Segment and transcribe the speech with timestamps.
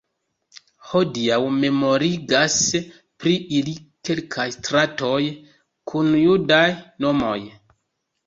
[0.91, 2.55] Hodiaŭ memorigas
[3.23, 3.75] pri ili
[4.09, 5.21] kelkaj stratoj
[5.93, 6.67] kun judaj
[7.07, 7.39] nomoj.